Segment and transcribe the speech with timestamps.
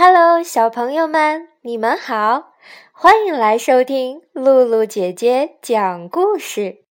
[0.00, 2.52] Hello，小朋友们，你们好，
[2.92, 6.84] 欢迎来收听露露姐姐讲故事。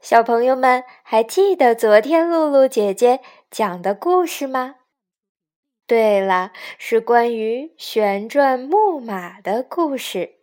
[0.00, 4.76] 小朋友们还记得昨天露露姐姐讲的故事吗？
[5.84, 10.36] 对了，是关于旋转木马的故事。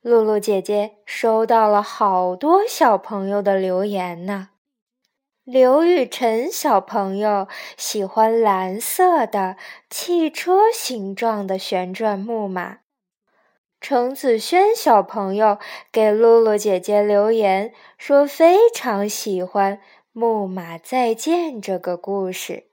[0.00, 4.50] 露露姐姐收到了好多小朋友的留言呢。
[5.46, 7.46] 刘雨辰小朋友
[7.76, 9.56] 喜欢蓝色的
[9.88, 12.80] 汽车形状的旋转木马。
[13.80, 15.58] 程子轩小朋友
[15.92, 19.76] 给露露姐姐留言说非常喜欢
[20.10, 22.70] 《木马再见》这个故事。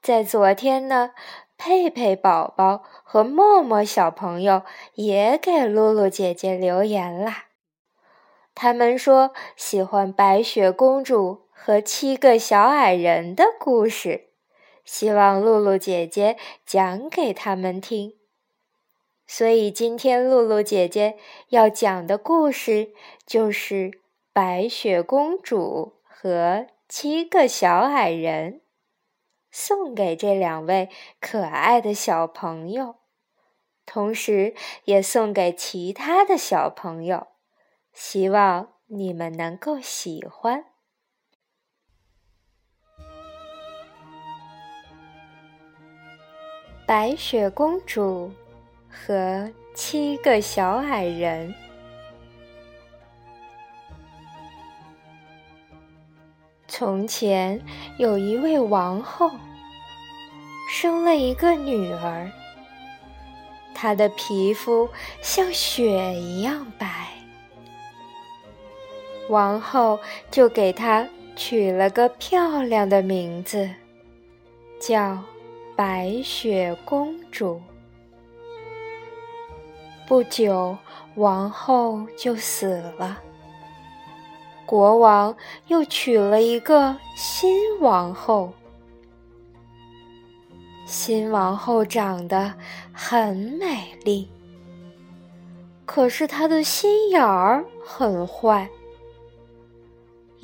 [0.00, 1.10] 在昨天呢。
[1.56, 7.43] 佩佩宝宝和默默小朋友也给露露姐姐留言啦。
[8.54, 14.28] 他们说喜欢白雪公主和七个小矮人的故事，
[14.84, 18.14] 希望露露姐姐讲给他们听。
[19.26, 21.16] 所以今天露露姐姐
[21.48, 22.92] 要讲的故事
[23.26, 23.90] 就是
[24.32, 28.60] 白雪公主和七个小矮人。
[29.50, 30.88] 送给这两位
[31.20, 32.96] 可爱的小朋友，
[33.86, 34.52] 同时
[34.84, 37.28] 也送给其他的小朋友，
[37.94, 40.64] 希望你们能够喜欢。
[46.86, 48.30] 白雪公主
[48.90, 51.54] 和七个小矮人。
[56.66, 57.64] 从前
[57.96, 59.30] 有一位王后，
[60.68, 62.30] 生了一个女儿。
[63.74, 64.88] 她的皮肤
[65.22, 67.08] 像雪一样白，
[69.28, 69.98] 王后
[70.30, 73.68] 就给她取了个漂亮的名字，
[74.80, 75.18] 叫
[75.74, 77.60] 白雪公主。
[80.06, 80.76] 不久，
[81.14, 83.18] 王后就死了。
[84.66, 85.34] 国王
[85.66, 88.52] 又娶了一个新王后，
[90.86, 92.54] 新王后长得
[92.92, 94.28] 很美丽，
[95.84, 98.68] 可是她的心眼儿很坏。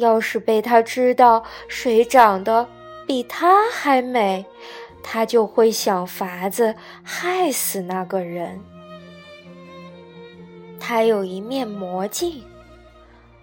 [0.00, 2.66] 要是被他知道谁长得
[3.06, 4.44] 比她还美，
[5.02, 8.60] 他就会想法子害死那个人。
[10.80, 12.42] 她有一面魔镜。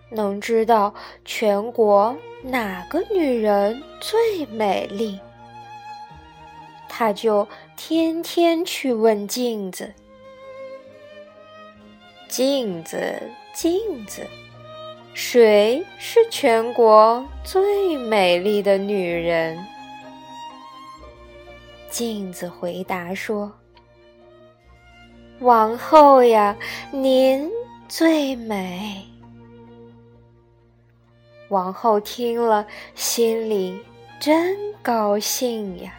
[0.10, 0.94] 能知道
[1.26, 5.20] 全国哪个女人最美丽，
[6.88, 9.94] 他就天天去问镜子
[12.30, 13.22] ：“镜子，
[13.54, 14.26] 镜子，
[15.20, 19.58] 谁是全国最美丽的女人？”
[21.90, 23.52] 镜子回答说
[25.42, 26.56] ：“王后呀，
[26.92, 27.50] 您
[27.90, 29.04] 最美。”
[31.50, 33.76] 王后听了，心里
[34.20, 35.96] 真高兴呀。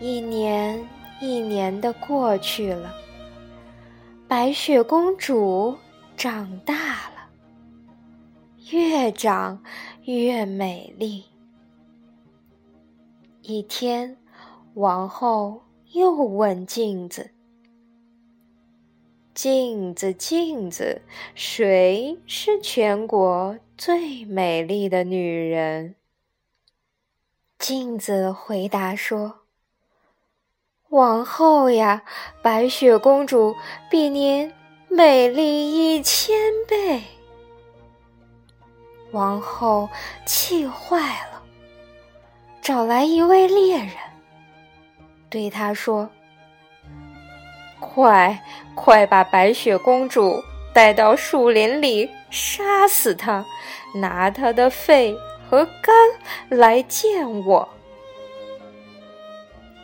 [0.00, 0.84] 一年
[1.20, 2.92] 一年的过去了，
[4.26, 5.78] 白雪公主
[6.20, 7.30] 长大了，
[8.70, 9.64] 越长
[10.04, 11.24] 越美丽。
[13.40, 14.18] 一天，
[14.74, 17.30] 王后又问镜子。
[19.32, 21.00] 镜子，镜子，
[21.34, 25.94] 谁是全国最美丽的女人？
[27.58, 29.38] 镜子回答说
[30.90, 32.02] ：“王后呀，
[32.42, 33.56] 白雪公主
[33.90, 34.52] 比您
[34.90, 36.36] 美丽一千
[36.68, 37.02] 倍。”
[39.12, 39.88] 王后
[40.26, 40.98] 气坏
[41.32, 41.42] 了，
[42.60, 43.90] 找来一位猎人，
[45.28, 46.08] 对他说。
[47.80, 48.40] 快，
[48.74, 50.42] 快把白雪公主
[50.72, 53.44] 带到树林里，杀死她，
[53.94, 55.16] 拿她的肺
[55.48, 55.94] 和肝
[56.50, 57.68] 来见我。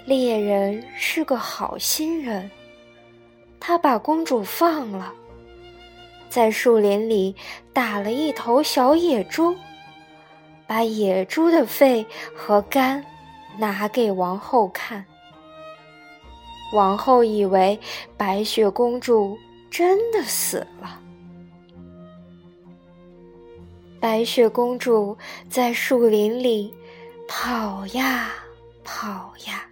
[0.04, 2.48] 猎人是个好心人，
[3.68, 5.12] 他把公主放了，
[6.30, 7.34] 在树林里
[7.72, 9.52] 打了一头小野猪，
[10.68, 13.04] 把野猪的肺和肝
[13.58, 15.04] 拿给王后看。
[16.74, 17.76] 王后以为
[18.16, 19.36] 白雪公主
[19.68, 21.00] 真的死了。
[23.98, 25.18] 白雪公主
[25.50, 26.72] 在树林里
[27.26, 28.30] 跑呀
[28.84, 29.66] 跑呀，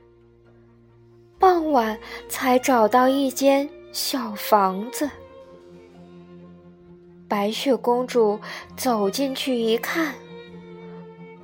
[1.38, 1.96] 傍晚
[2.28, 5.08] 才找到一间小房子。
[7.28, 8.40] 白雪公主
[8.76, 10.12] 走进去一看，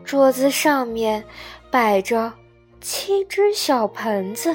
[0.02, 1.24] 桌子上面
[1.70, 2.32] 摆着
[2.80, 4.52] 七只小盆子，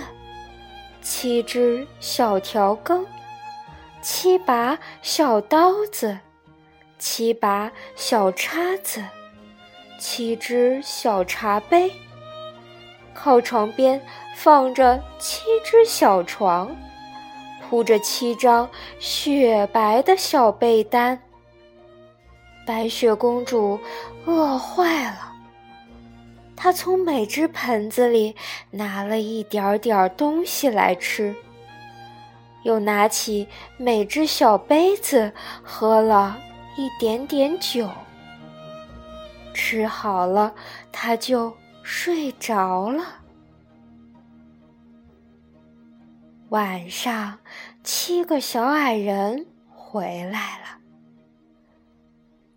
[1.02, 3.06] 七只小调羹，
[4.02, 6.20] 七把小刀子，
[7.00, 9.02] 七把小叉子，
[9.98, 11.90] 七只小茶杯。
[13.14, 14.06] 靠床边
[14.36, 16.76] 放着七只小床，
[17.70, 18.70] 铺着七张
[19.00, 21.20] 雪白的小被单。
[22.66, 23.80] 白雪公主
[24.26, 25.34] 饿坏了。
[26.56, 28.36] 她从每只盆子里
[28.72, 31.36] 拿了一点点东西来吃，
[32.64, 33.48] 又拿起
[33.78, 35.32] 每只小杯子
[35.64, 36.38] 喝了
[36.78, 37.90] 一点点酒。
[39.54, 40.54] 吃好了，
[40.92, 43.04] 她就睡着了。
[46.50, 47.40] 晚上，
[47.84, 50.80] 七个小矮人回来了，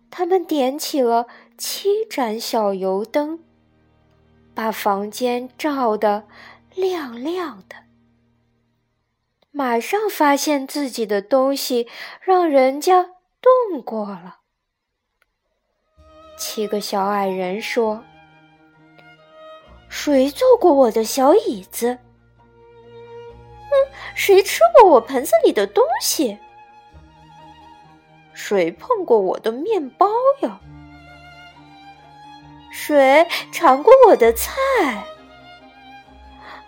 [0.09, 1.27] 他们点起了
[1.57, 3.39] 七盏小油灯。
[4.55, 6.27] 把房间照得
[6.75, 7.77] 亮亮的，
[9.51, 11.87] 马上发现自己的东西
[12.21, 13.03] 让人家
[13.39, 14.39] 动过了。
[16.37, 18.03] 七个小矮人说
[19.87, 21.97] ：“谁坐过我的小椅子？
[24.15, 26.37] 谁吃过我盆子里的东西？
[28.33, 30.07] 谁碰过我的面包
[30.41, 30.59] 呀？”
[32.71, 34.53] 谁尝过我的菜？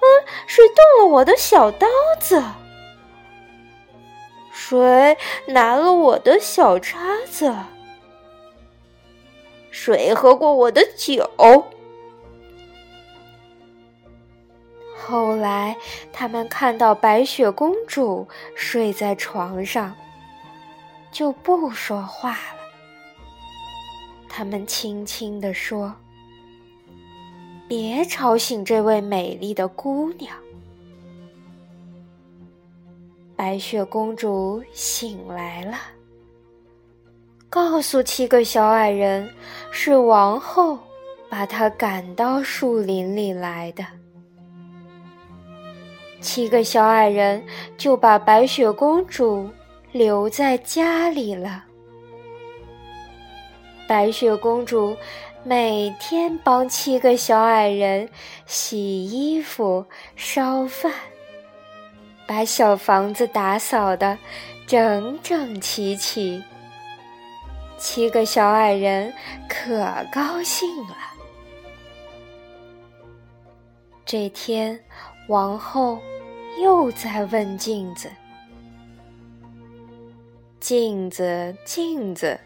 [0.03, 0.05] 嗯，
[0.47, 1.87] 谁动了我的小刀
[2.19, 2.43] 子？
[4.51, 5.17] 谁
[5.47, 6.99] 拿了我的小叉
[7.29, 7.53] 子？
[9.69, 11.29] 谁喝过我的酒？
[15.11, 15.75] 后来，
[16.13, 18.25] 他们看到白雪公主
[18.55, 19.93] 睡在床上，
[21.11, 22.61] 就不说话了。
[24.29, 25.93] 他们轻轻地说
[27.67, 30.33] ：“别吵醒这位美丽的姑娘。”
[33.35, 35.77] 白雪公主醒来了，
[37.49, 39.29] 告诉七个小矮人
[39.71, 40.79] ：“是王后
[41.29, 43.85] 把她赶到树林里来的。”
[46.21, 47.43] 七个小矮人
[47.77, 49.49] 就把白雪公主
[49.91, 51.65] 留在家里了。
[53.87, 54.95] 白雪公主
[55.43, 58.07] 每天帮七个小矮人
[58.45, 59.85] 洗衣服、
[60.15, 60.93] 烧饭，
[62.25, 64.17] 把小房子打扫的
[64.65, 66.41] 整整齐齐。
[67.77, 69.11] 七个小矮人
[69.49, 70.95] 可高兴了。
[74.05, 74.79] 这天，
[75.27, 75.99] 王后
[76.59, 78.09] 又在问镜子
[80.59, 82.39] ：“镜子，镜子。”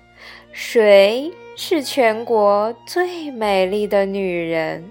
[0.52, 4.90] 谁是全国最美丽的女人？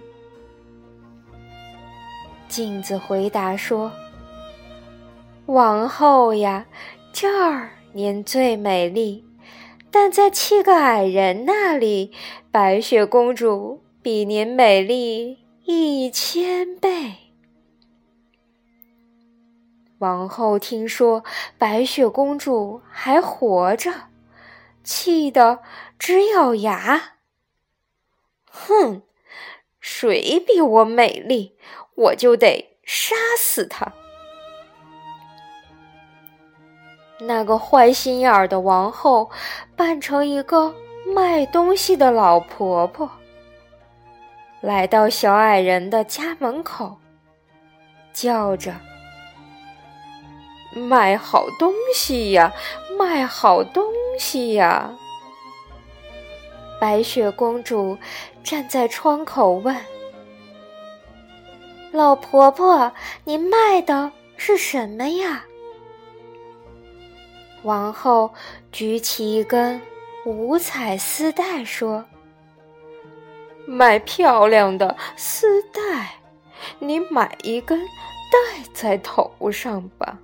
[2.48, 3.90] 镜子回答说
[5.46, 6.66] ：“王后呀，
[7.12, 9.24] 这儿您最美丽，
[9.90, 12.12] 但在七个矮人那里，
[12.50, 17.14] 白雪公主比您美丽一千倍。”
[19.98, 21.24] 王后听说
[21.58, 23.92] 白雪公主还活着。
[24.82, 25.60] 气得
[25.98, 27.14] 直咬牙。
[28.50, 29.02] 哼，
[29.80, 31.56] 谁比我美丽，
[31.94, 33.92] 我就得杀死她。
[37.20, 39.30] 那个坏心眼儿的王后
[39.74, 40.74] 扮成一个
[41.06, 43.10] 卖东西的老婆婆，
[44.60, 46.98] 来到小矮人的家门口，
[48.12, 48.74] 叫着
[50.74, 52.52] ：“卖好东西呀，
[52.98, 53.84] 卖好东！”
[54.16, 54.94] 西呀！
[56.80, 57.98] 白雪公主
[58.44, 59.76] 站在窗口问
[61.90, 62.92] ：“老婆婆，
[63.24, 65.44] 您卖的是什么呀？”
[67.64, 68.32] 王后
[68.70, 69.82] 举起一根
[70.24, 72.04] 五彩丝带说
[73.66, 76.20] ：“卖漂亮的丝带，
[76.78, 80.16] 你买一根戴在头上吧。”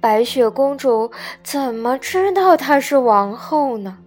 [0.00, 1.10] 白雪公主
[1.42, 3.98] 怎么知道她是王后呢？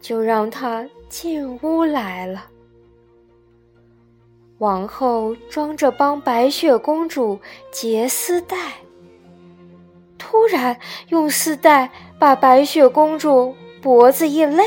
[0.00, 2.46] 就让她进屋来了。
[4.58, 7.38] 王后装着帮白雪公主
[7.70, 8.56] 结丝带，
[10.18, 10.76] 突然
[11.10, 14.64] 用丝带把白雪公主脖子一勒，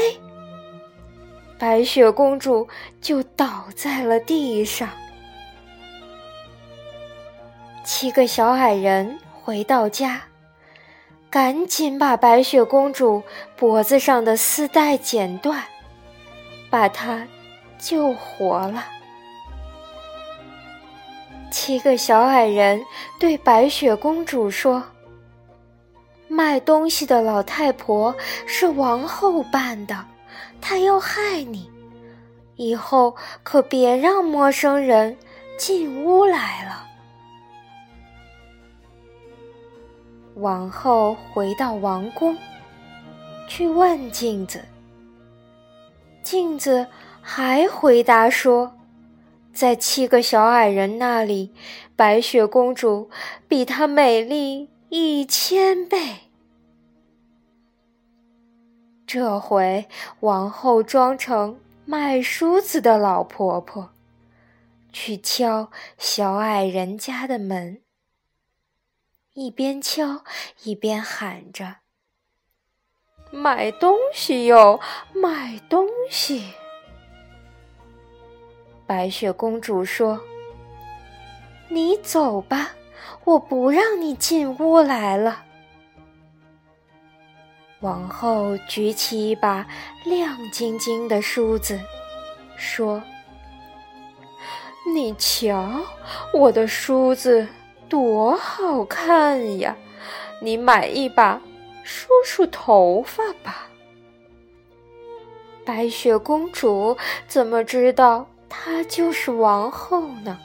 [1.58, 2.68] 白雪公主
[3.02, 4.88] 就倒在了地上。
[7.84, 10.22] 七个小矮人回到家。
[11.30, 13.22] 赶紧把白雪公主
[13.56, 15.64] 脖子上的丝带剪断，
[16.72, 17.28] 把她
[17.78, 18.84] 救活了。
[21.52, 22.84] 七个小矮人
[23.20, 24.84] 对白雪公主说
[26.28, 28.16] ：“卖东西的老太婆
[28.48, 30.06] 是王后扮的，
[30.60, 31.70] 她要害你，
[32.56, 35.16] 以后可别让陌生人
[35.60, 36.88] 进屋来了。”
[40.40, 42.38] 王后回到王宫，
[43.48, 44.64] 去问镜子。
[46.24, 46.88] 镜子
[47.22, 48.74] 还回答说。
[49.52, 51.52] 在七个小矮人那里，
[51.96, 53.10] 白雪公主
[53.48, 55.98] 比她美丽一千倍。
[59.06, 59.88] 这回
[60.22, 63.90] 王后装成卖梳子的老婆婆，
[64.94, 67.82] 去敲小矮人家的门，
[69.40, 70.26] 一边敲
[70.64, 71.78] 一边喊着
[73.32, 74.82] ：“买东西哟，
[75.14, 76.54] 买东西！”
[78.86, 80.20] 白雪公主说
[81.72, 82.72] ：“你走吧，
[83.24, 85.46] 我不让你进屋来了。”
[87.80, 89.66] 王后举起一把
[90.04, 91.80] 亮晶晶的梳子，
[92.58, 93.02] 说
[94.94, 95.80] ：“你瞧，
[96.34, 97.48] 我的梳子
[97.90, 99.76] 多好看呀！
[100.42, 101.42] 你买一把
[101.84, 103.68] 梳梳头发吧。”
[105.66, 106.96] 白雪公主
[107.28, 108.26] 怎么知道？
[108.48, 110.40] 她就是王后呢，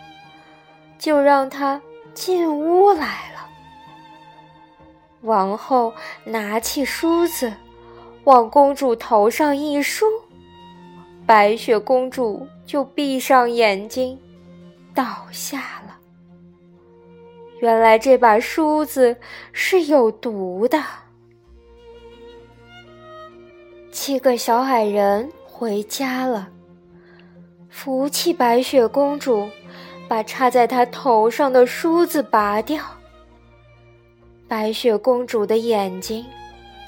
[0.99, 1.81] 就让她
[2.13, 3.49] 进屋来了。
[5.23, 7.53] 王后拿起梳子，
[8.25, 10.05] 往公主头上一梳，
[11.25, 14.19] 白雪公主就闭上眼睛，
[14.95, 15.84] 倒下了。
[17.61, 19.17] 原来这把梳子
[19.53, 20.83] 是有毒的。
[23.91, 26.51] 七个小矮人回家了。
[27.71, 29.49] 扶起白雪公主，
[30.09, 32.83] 把插在她头上的梳子拔掉。
[34.47, 36.25] 白雪公主的眼睛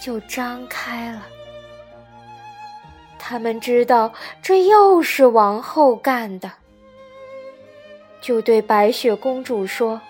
[0.00, 1.26] 就张开了。
[3.18, 6.52] 他们知道这又是王后干的，
[8.20, 10.00] 就对白雪公主说：“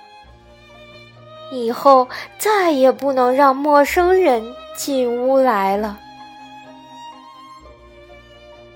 [1.53, 5.99] 以后再也不能让陌生人进屋来了。”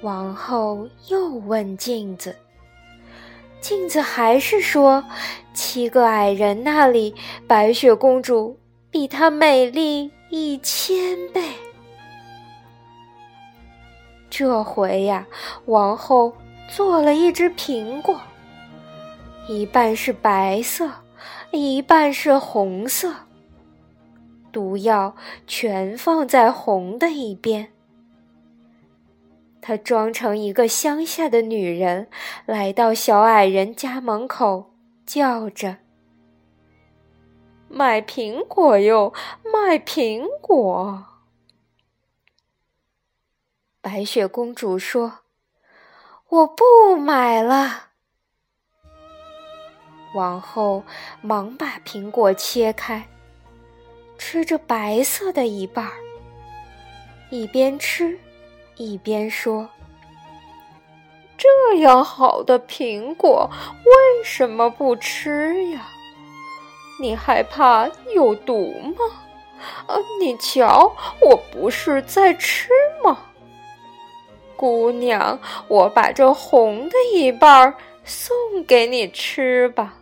[0.02, 2.34] 王后又问镜子，
[3.60, 5.04] 镜子还是说
[5.52, 7.14] ：“七个矮人那里，
[7.46, 8.58] 白雪公主
[8.90, 11.42] 比她美丽一千倍。”
[14.30, 15.26] 这回呀，
[15.66, 16.32] 王后
[16.68, 18.18] 做了一只苹果，
[19.48, 20.88] 一半是白色，
[21.52, 23.12] 一半是红色，
[24.52, 25.16] 毒药
[25.46, 27.72] 全放在红的一边。
[29.60, 32.08] 她装成一个乡下的女人，
[32.46, 34.72] 来到小矮人家门口，
[35.04, 35.78] 叫着
[37.68, 39.12] ：“卖苹果哟，
[39.44, 41.04] 卖苹果！”
[43.82, 45.20] 白雪公主说
[46.28, 47.89] ：“我不买了。”
[50.14, 50.82] 王后
[51.20, 53.06] 忙把苹果切开，
[54.18, 55.92] 吃着白色的一半儿，
[57.30, 58.18] 一边吃。
[58.76, 59.68] 一边说
[61.36, 63.50] ：“这样好的苹果，
[63.84, 65.86] 为什么不吃呀？
[66.98, 69.04] 你害怕有毒吗？
[69.86, 72.70] 啊，你瞧，我不是在吃
[73.04, 73.18] 吗？
[74.56, 75.38] 姑娘，
[75.68, 79.96] 我把这红的一半送给你吃吧。”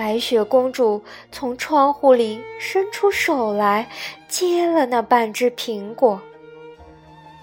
[0.00, 3.86] 白雪公主从窗户里伸出手来，
[4.28, 6.18] 接了那半只苹果。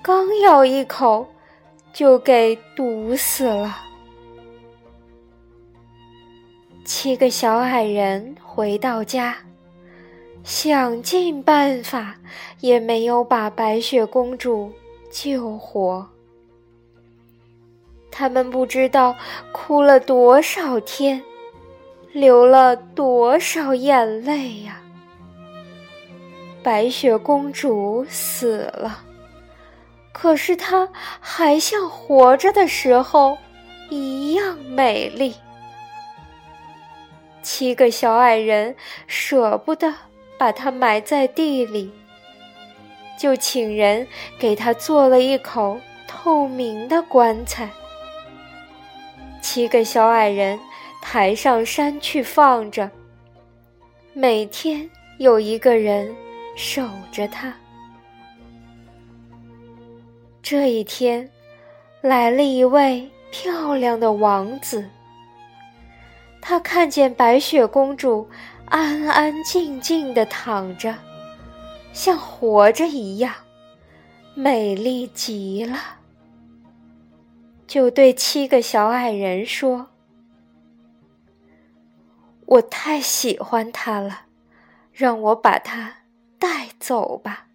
[0.01, 1.27] 刚咬一口，
[1.93, 3.77] 就给毒死了。
[6.83, 9.37] 七个小矮人回到家，
[10.43, 12.15] 想尽办法
[12.59, 14.71] 也没有把白雪公主
[15.11, 16.09] 救活。
[18.09, 19.15] 他们不知道
[19.51, 21.21] 哭了多少天，
[22.17, 24.81] 流了多少眼泪呀！
[26.63, 29.03] 白雪公主死了。
[30.11, 33.37] 可是她还像活着的时候
[33.91, 35.35] 一样美丽。
[37.43, 39.93] 七个小矮人舍不得
[40.39, 41.93] 把她埋在地里，
[43.15, 44.07] 就请人
[44.39, 47.69] 给她做了一口透明的棺材。
[49.39, 50.59] 七个小矮人
[51.09, 52.91] 抬上山去放着，
[54.11, 54.87] 每天
[55.19, 56.13] 有一个人
[56.57, 57.53] 守着它。
[60.41, 61.27] 这一天，
[62.01, 64.85] 来了一位漂亮的王子，
[66.41, 68.27] 他看见白雪公主
[68.65, 70.93] 安安静静的躺着，
[71.93, 73.33] 像活着一样，
[74.33, 75.77] 美丽极了，
[77.65, 79.87] 就对七个小矮人说
[82.47, 84.25] ：“我太喜欢他了，
[84.91, 85.97] 让我把他
[86.39, 87.47] 带走吧。”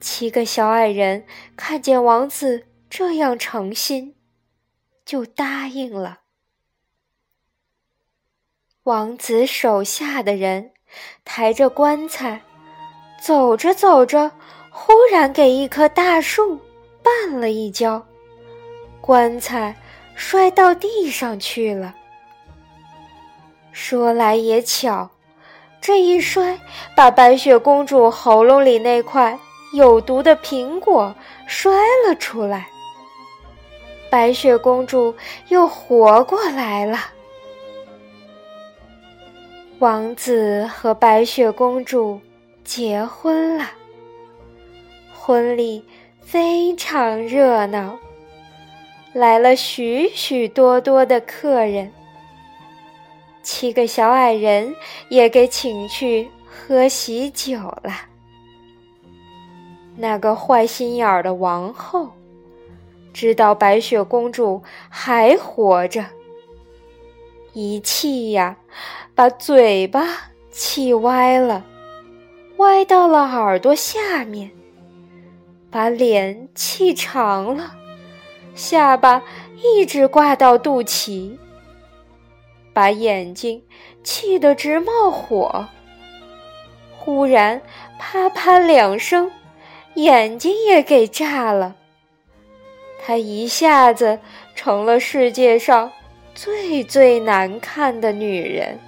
[0.00, 1.24] 七个小矮人
[1.56, 4.14] 看见王子这样诚心，
[5.04, 6.20] 就答应了。
[8.84, 10.72] 王子手下的人
[11.24, 12.42] 抬着棺材，
[13.20, 14.30] 走着走着，
[14.70, 16.60] 忽然给一棵大树
[17.02, 18.06] 绊了一跤，
[19.00, 19.74] 棺材
[20.14, 21.96] 摔到地上去了。
[23.78, 25.10] 说来也巧，
[25.82, 26.58] 这一摔，
[26.96, 29.38] 把白雪公主喉咙里那块
[29.74, 31.14] 有毒的苹果
[31.46, 31.70] 摔
[32.06, 32.68] 了出来，
[34.10, 35.14] 白雪公主
[35.48, 36.98] 又活过来了。
[39.78, 42.18] 王子和白雪公主
[42.64, 43.66] 结婚了，
[45.14, 45.84] 婚礼
[46.22, 47.98] 非常热闹，
[49.12, 51.92] 来了许许多多的客人。
[53.46, 54.74] 七个小矮人
[55.08, 57.92] 也给请去喝喜酒了。
[59.94, 62.10] 那个坏心眼儿的王后，
[63.12, 66.04] 知道白雪公主还活着，
[67.52, 68.56] 一气呀。
[69.14, 70.04] 把嘴巴
[70.50, 71.64] 气歪了，
[72.56, 74.50] 歪到了耳朵下面；
[75.70, 77.74] 把脸气长了，
[78.56, 79.22] 下巴
[79.62, 81.38] 一直挂到肚脐；
[82.76, 83.62] 把眼睛
[84.04, 85.66] 气得直冒火。
[86.98, 87.62] 忽然，
[87.98, 89.32] 啪啪两声，
[89.94, 91.74] 眼睛也给炸了。
[93.02, 94.18] 她一下子
[94.54, 95.90] 成了世界上
[96.34, 98.78] 最最难看的女人。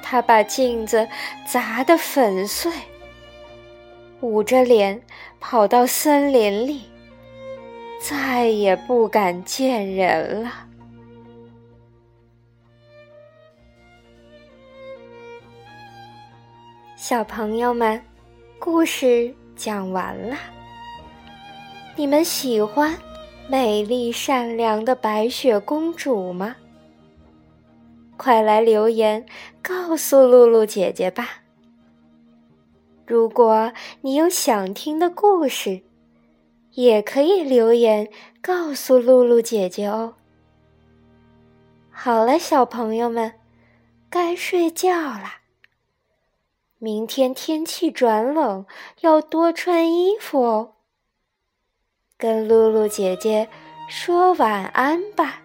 [0.00, 1.08] 他把镜子
[1.44, 2.70] 砸得粉碎，
[4.20, 5.02] 捂着脸
[5.40, 6.82] 跑到森林里，
[8.00, 10.69] 再也不敢见人了。
[17.10, 18.00] 小朋友们，
[18.60, 20.36] 故事讲完了。
[21.96, 22.96] 你们喜欢
[23.48, 26.54] 美丽善良的白雪公主吗？
[28.16, 29.26] 快来留言
[29.60, 31.42] 告诉露露姐姐吧！
[33.04, 35.82] 如果你有想听的故事，
[36.74, 38.08] 也可以留言
[38.40, 40.14] 告诉露露姐姐哦。
[41.90, 43.32] 好了，小朋友们，
[44.08, 45.39] 该睡觉啦。
[46.82, 48.64] 明天天气转冷，
[49.02, 50.76] 要多穿衣服哦。
[52.16, 53.50] 跟露露姐姐
[53.86, 55.39] 说晚安吧。